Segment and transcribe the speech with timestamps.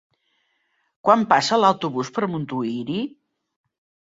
[1.07, 2.99] Quan passa l'autobús per Montuïri?